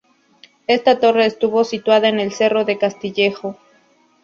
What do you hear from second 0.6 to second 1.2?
Esta